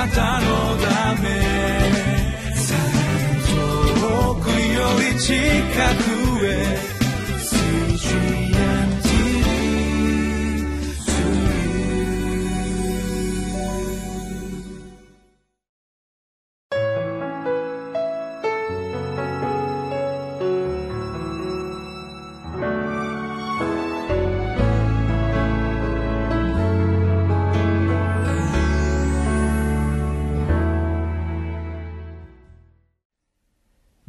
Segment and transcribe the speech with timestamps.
[0.00, 0.46] なたの
[0.78, 1.28] ため。
[4.00, 5.34] 遠くより近
[6.04, 6.09] く。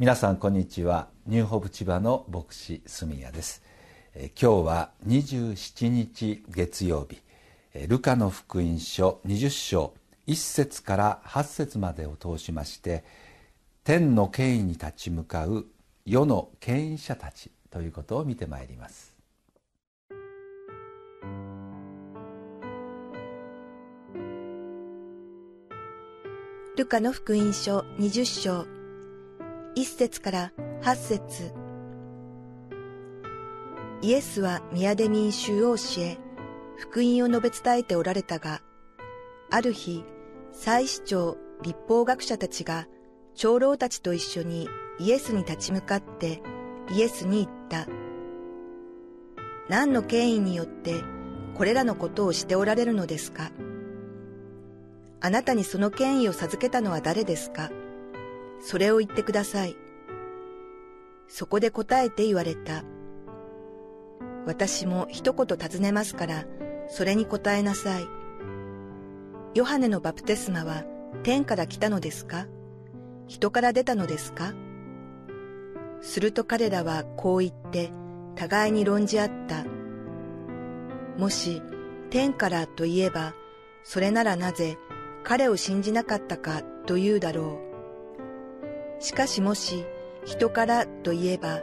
[0.02, 1.06] 皆さんこんにちは。
[1.28, 3.62] ニューホープ千葉の牧師住谷です、
[4.16, 7.22] 今日は27日月曜日。
[7.86, 9.94] ルカの福音書20章
[10.26, 13.04] 1節から8節までを通しまして
[13.84, 15.66] 天の権威に立ち向かう
[16.04, 19.14] 世の権威者たちということを見てまいります。
[26.76, 28.81] ルカの福音書20章
[29.74, 31.54] 一節から八節。
[34.02, 36.18] イエスは宮で民衆を教え、
[36.76, 38.60] 福音を述べ伝えておられたが、
[39.50, 40.04] ある日、
[40.52, 42.86] 祭司長、立法学者たちが、
[43.34, 46.42] 長老たちと一緒にイエスに立ち向かって
[46.90, 47.86] イエスに言った。
[49.70, 50.96] 何の権威によって
[51.54, 53.52] これらのことをしておられるのですか？
[55.20, 57.70] あなたにその権威を授けたのは誰ですか？
[58.62, 59.76] それを言ってください。
[61.28, 62.84] そこで答えて言われた。
[64.46, 66.44] 私も一言尋ねますから、
[66.88, 68.06] それに答えなさい。
[69.54, 70.84] ヨハネのバプテスマは
[71.22, 72.46] 天から来たのですか？
[73.28, 74.54] 人から出たのですか？
[76.00, 77.92] すると彼らはこう言って
[78.34, 79.64] 互いに論じ合った。
[81.18, 81.62] もし
[82.10, 83.34] 天からといえば、
[83.84, 84.76] それならなぜ
[85.24, 87.71] 彼を信じなかったかというだろう。
[89.02, 89.84] しかしもし
[90.24, 91.60] 人からといえば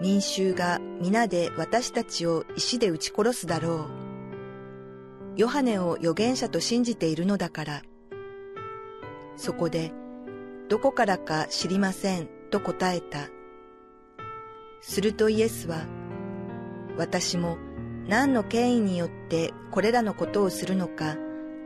[0.00, 4.02] 民衆が皆で私たちを石で撃ち殺すだろう。
[5.36, 7.82] ヨハネを預言者と信じているのだから。
[9.36, 9.92] そこで、
[10.68, 13.28] どこからか知りませんと答えた。
[14.80, 15.86] するとイエスは、
[16.98, 17.56] 私も
[18.08, 21.16] 何の権威によってこれらのことをするのか、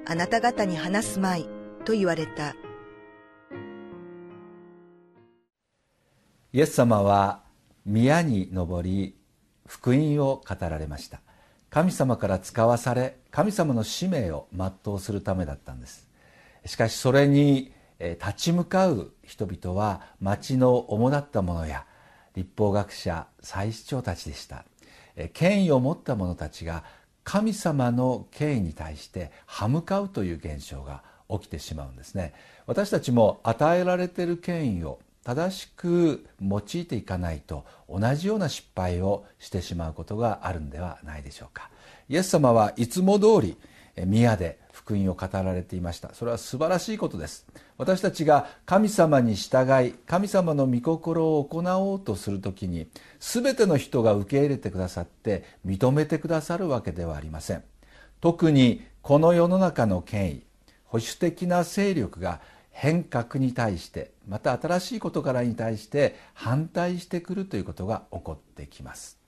[0.05, 1.49] あなた方に話すまい
[1.87, 2.55] と言われた。
[6.57, 7.43] イエス様は
[7.85, 9.15] 宮に登り
[9.67, 11.21] 福音を語られました。
[11.69, 16.09] 神様から使わされ神様の使命を全うするためだったんです。
[16.65, 21.85] しかしそれに立ち向かう人々は町の主だった者や
[22.35, 24.65] 立法学者祭司長たちでした。
[25.35, 26.85] 権威を持った者たちが
[27.23, 32.33] 神様の権威に対して歯向かうという現象が起きてしまうんですね。
[32.67, 41.69] 私たちも与えられている権威を正しく用いていかないと同じような失敗をしてしまうことがあるんではないでしょうか。
[42.09, 43.57] イエス様はいつも通り
[44.05, 46.15] 宮で福音を語られていました。
[46.15, 47.45] それは素晴らしいことです。
[47.77, 52.87] 私たちが神様に従い神様の御心を行おうとする時に
[53.19, 57.65] 全ての人が受け入れてくださって認めてくださるわけではありません。
[58.21, 60.43] 特にこの世の中の権威
[60.85, 62.41] 保守的な勢力が
[62.79, 69.19] 変革に対してまた新しい事柄に対して反対してくるということが起こってきます。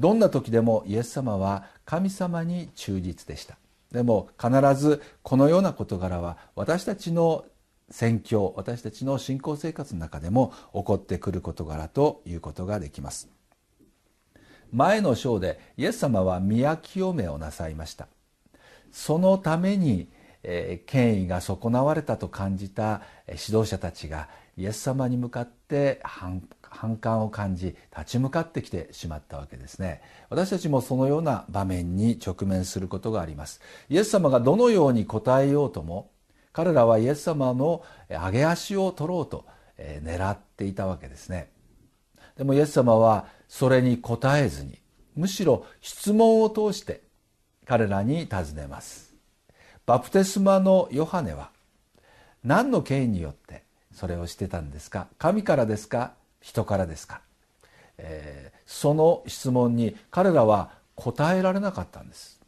[0.00, 3.58] どんな時でもイエス様は神様に忠実でした。
[3.92, 7.44] でも必ずこのような事柄は私たちの
[7.90, 13.28] 宣教私たちの信仰生活の中でも起こってくる事柄ということができます。
[14.72, 18.08] 前の章でイエス様は宮清めをなさいました。
[18.90, 20.08] そのために
[20.42, 30.00] えー、権威が損なわれたと感じた指導者たちがイエス様に向かって反反感を感じ立ち向かってきてしまったわけですね。
[30.28, 33.60] 私たちもそのような場面に直面することがあります。
[33.88, 36.10] イエス様がどのように答えようとも
[36.52, 39.44] 彼らはイエス様の上げ足を取ろうと
[39.78, 41.50] 狙っていたわけですね。
[42.36, 44.78] でもイエス様はそれに答えずに
[45.16, 47.02] むしろ質問を通して
[47.66, 49.09] 彼らに尋ねます。
[49.90, 51.50] バプテスマのヨハネは
[52.44, 55.08] 何の権威によってそれをしてたんですか？
[55.18, 56.12] 神からですか？
[56.40, 57.22] 人からですか、
[57.98, 62.38] えー、その質問に彼らは答えられなかったんです。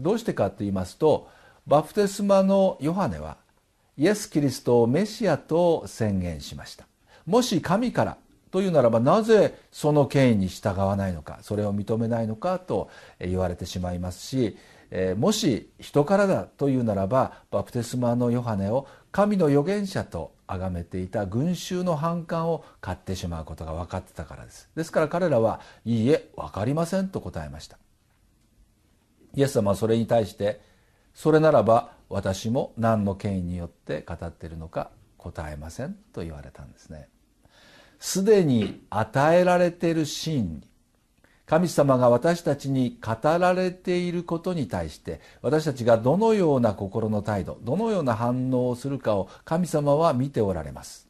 [0.00, 1.28] どうしてかと言いますと
[1.68, 3.36] バプテスマのヨハネは
[3.96, 6.84] イエス・キリストをメシアと宣言しました。
[7.26, 8.16] もし神から
[8.50, 12.90] というならばなぜその権威に従わないのかそれを認めないのかと
[13.20, 14.56] 言われてしまいますし
[14.90, 24.70] えー、もし人からだというならばバプテスマのヨハネを神の預言者と崇めていた群衆の反感を買ってしまうことが分かってたからです。
[24.74, 27.78] ですから彼らはいいえ分かりませんと答えました。
[29.34, 30.60] イエス様はそれに対して
[31.14, 37.08] それならば私も何の権威によって語っているのか答えませんと言われたんですね。
[37.98, 40.68] すでに与えられている真理
[41.48, 51.08] 神様が私たちに語られていることに対して私たちがどのような心の態度どのような反応をするかを神様は見ておられます。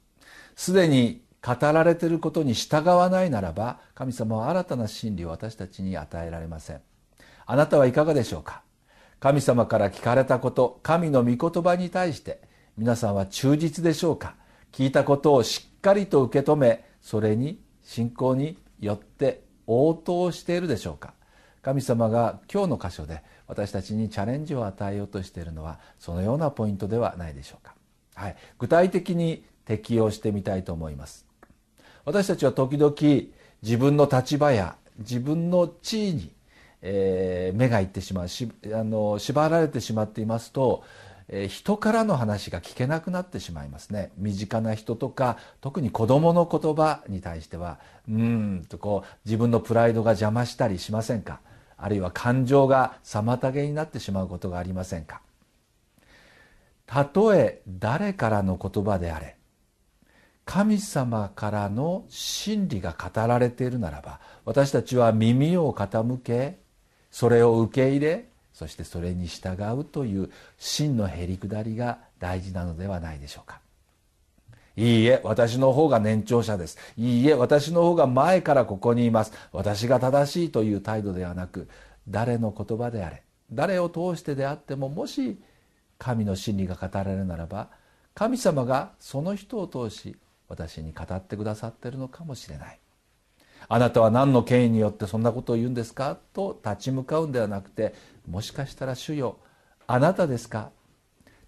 [0.54, 6.80] すでに語られていることに従わないならば神様は新たな真理を私たちに与えられません。
[7.46, 8.62] あなたはいかがでしょうか？
[9.18, 12.40] 神様から聞かれたこと神の御言葉に対して
[12.76, 14.36] 皆さんは忠実でしょうか？
[14.70, 21.14] 聞いたことをしっかりと受け止めそれに信仰によって応答しているでしょうか？
[21.62, 27.74] 神様が今日の箇所で私たちにチャレンジを与えようとしているのはそのようなポイントではないでしょうか、
[28.14, 31.26] はい、具体的に適用してみたいと思います。
[32.04, 32.94] 私たちは時々
[33.62, 36.32] 自分の立場や自分の地位に、
[36.80, 40.84] えー、目がいってしまうしあの縛られてしまっていますと
[41.28, 44.12] え人からの話が聞けなくなってしまいますね。
[44.16, 47.78] 身近な人とか特に子供の言葉に対しては
[48.08, 51.40] うんとこう自分のプライドが邪魔したりしませんか？
[51.76, 55.20] あるいは感情が妨げになってしまうことがありませんか？
[56.86, 59.36] たとえ誰からの言葉であれ
[60.46, 66.58] 神様からの真理が語られているならば私たちは耳を傾け
[67.10, 68.27] それを受け入れ
[68.58, 73.60] そしてそれに従うという真のへりくだりが大事なのではないでしょうか。
[74.76, 76.76] いいえ私の方が年長者です。
[76.96, 79.32] いいえ私の方が前からここにいます。
[79.52, 81.68] 私が正しいという態度ではなく
[82.08, 83.22] 誰の言葉であれ
[83.52, 85.40] 誰を通してであってももし
[85.96, 87.68] 神の真理が語られるならば
[88.16, 90.16] 神様がその人を通し
[90.48, 92.80] 私に語ってくださっているのかもしれない。
[93.68, 96.16] あなたは何の権威によってそんなことを言うんですか？
[96.32, 97.94] と立ち向かうんではなくて
[98.26, 99.38] もしかしたら主よ
[99.86, 100.70] あなたですか？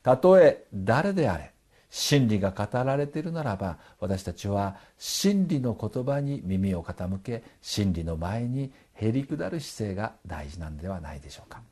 [0.02, 1.52] たとえ誰であれ
[1.88, 11.62] 真理が語られているならば私たちは真理の言葉に耳を傾け真理の前にへりくだる姿勢が大事なんではないでしょうか。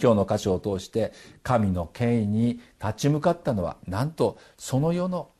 [0.00, 5.30] 今日の箇所を通して神の権威に立ち向かったのはなんとその世の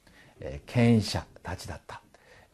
[0.67, 2.04] 権威者たちだった。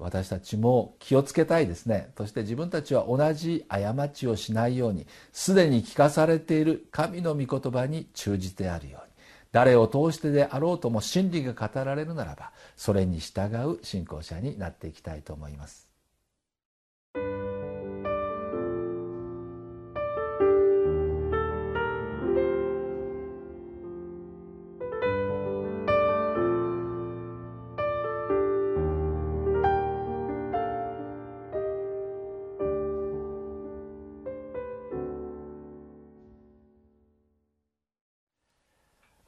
[0.00, 2.12] 私たちも気をつけたいですね。
[2.16, 9.10] そして自分たちは同じ過ちをしないようにすでに聞かされている神の御言葉に忠実であるように
[9.52, 15.89] 誰を通してであろうとも真理が語られるならばそれに従う信仰者になっていきたいと思います。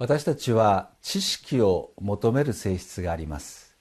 [0.03, 3.77] 私たちは知識を求める性質があります。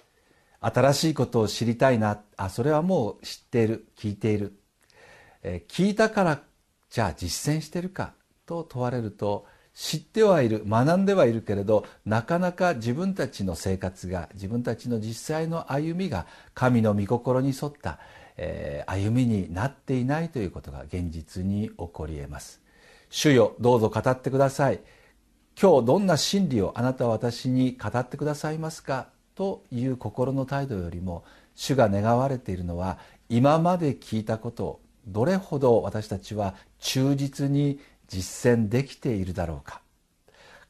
[0.59, 2.21] 新しいことを知りたいな。
[2.38, 3.88] あそれはもう知っている。
[3.97, 4.53] 聞いている、
[5.41, 6.44] え聞いたから
[6.91, 8.13] じゃあ実践してるか。
[8.45, 10.63] と問われると知ってはいる。
[10.63, 17.98] 学んではいるけれどなかなか自分たちの生活が自分たちの実際の歩みが神の御心に沿った、
[18.38, 22.62] えー、歩みになっていないということが現実に起こり得ます。
[23.10, 24.81] 主よどうぞ語ってください。
[25.60, 29.10] 今日どんな真理をあなたは私に語ってくださいますか？
[29.36, 31.24] という心の態度よりも
[31.55, 32.98] 主が願われているのは
[33.29, 39.81] 今まで聞いたことをどれほど私たちは忠実に実践できているだろうか。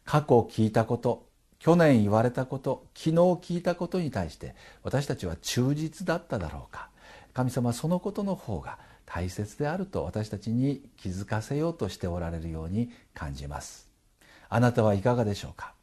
[0.06, 1.28] 過去聞いたこと
[1.60, 6.90] 去年言われたこと昨日聞いたことに対して私たちは忠実だっただろうか。
[7.34, 13.91] 神様はそのことの方が大切であると私たちに気づかせようとしておられるように感じます。
[14.54, 15.74] あなたはいかがでしょうか？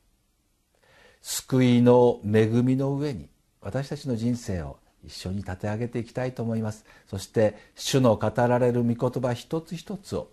[1.23, 3.31] 救いの恵みの上に
[3.63, 6.85] 私たちの人生を一緒に立て上げていきたいと思います。
[7.07, 10.29] そして主の語られる御言葉一つ一つを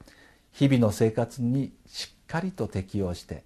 [0.52, 3.44] 日々の生活にしっかりと適用して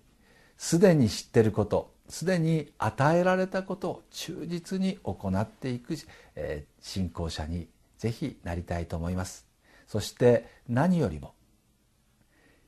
[0.57, 5.95] すでに知ってることすでに与えられたことを忠実に行っていく、
[6.35, 7.67] えー、信仰者に
[7.99, 9.45] ぜひなりたいと思います。
[9.87, 11.33] そして何よりも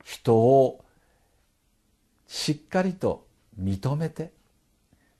[0.03, 0.85] 人を
[2.31, 3.27] しっかりと
[3.61, 4.31] 認めて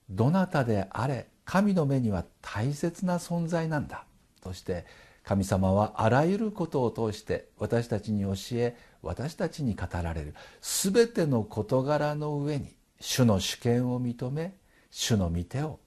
[0.08, 4.06] どなたであれ神の目には大切な存在なんだ
[4.42, 4.86] そして
[5.22, 10.34] 神様はあらゆることを通して私たちに教え私たちに語られる。
[10.62, 14.54] 全ての事柄の上に主の主権を認め
[14.90, 15.80] 主の御手を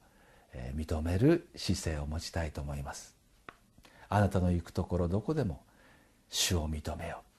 [0.75, 3.15] 認める姿勢を持ちたいと思います。
[4.10, 5.63] あなたの行くところどこでも
[6.29, 7.35] 主を認めよう。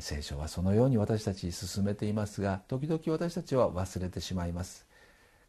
[0.00, 4.86] 聖書はそのように私たちに進めていますが時々私たちは忘れてしまいます。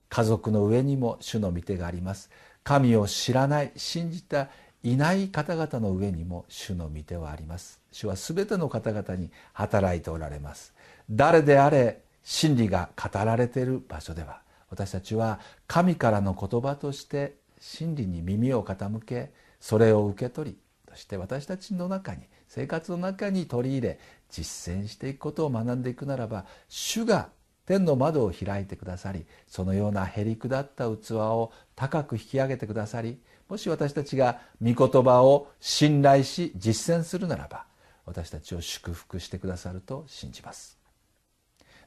[0.10, 2.30] 家族の上にも主の御手があります。
[2.64, 4.50] 神を知らない信じた
[4.84, 7.80] いない方々の上にも主の御手はあります。
[7.92, 10.74] 主は全ての方々に働いておられます。
[11.10, 20.58] 誰であれ真理が語られている場所では私たちは神からの言葉として真理に耳を傾けそれを受け取り
[20.90, 22.24] そして私たちの中に
[22.54, 27.30] 生活の中に取り入れ実践していくことを学んでいくならば主が
[27.66, 33.18] 天の窓を開いてくださりそのようなへりくだった器を高く引き上げてくださり
[33.48, 37.64] もし私たちが御言葉を信頼し実践するならば
[38.06, 40.78] 私たちを祝福してくださると信じます。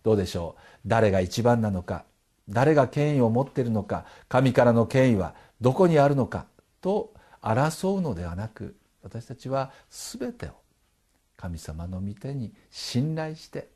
[0.02, 0.61] どうでしょう？
[0.87, 2.06] 誰が一番なのか
[2.49, 6.47] 誰が権威を持っているのか神からの権威はどこにあるのか
[6.80, 10.50] と争うのではなく私たちは全てを
[11.37, 13.68] 神様の御手に信頼して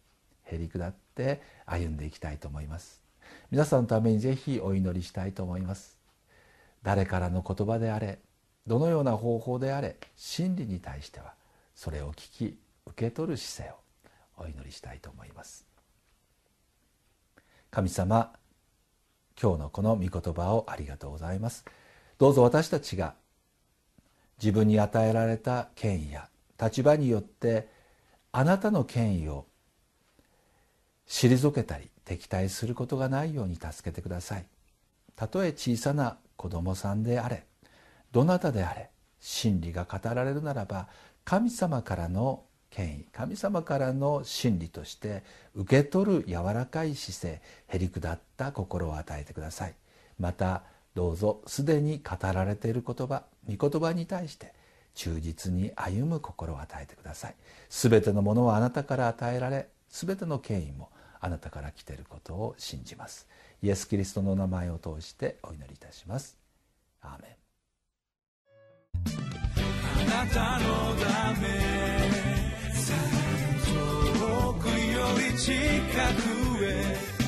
[0.44, 3.02] へりくだって歩んでいきたいと思います。
[3.50, 5.98] 皆さんのためにぜひお祈りしたいと思います。
[6.82, 8.18] 誰からの言葉であれ
[8.66, 11.34] どのような方法であれ真理に対しては
[11.74, 13.74] それを聞き受け取る姿勢
[14.40, 15.66] をお祈りしたいと思います。
[17.70, 18.32] 神様
[19.40, 21.66] 今日のこの御言葉をありがとうございます。
[22.16, 23.14] どうぞ私たちが
[24.40, 26.28] 自分に与えられた権威や
[26.60, 27.68] 立場によって
[28.32, 29.46] あなたの権威を
[31.08, 34.46] 退けたり敵対することがないように助けてください。
[35.16, 37.44] たとえ小さな子供さんであれ
[38.12, 40.88] どなたであれ真理が語られるならば
[41.24, 49.74] 神様からの権威神様からの真理として受け取る柔らかい姿勢へりくだった心を与えてください。
[50.18, 50.62] また
[50.98, 54.52] どうぞすでに語られている言葉御言葉に対して
[54.96, 57.36] 忠実に歩む心を与えてください。
[57.70, 60.88] 全てのものはあなたから与えられ全ての権威も
[61.20, 63.28] あなたから来ていることを信じます。
[63.62, 66.36] イエス・キリストの名前を通してお祈りいたします。
[67.00, 67.36] アーメン。
[70.10, 71.46] あなたのため
[73.64, 75.54] 遠くより近
[76.58, 77.18] くへ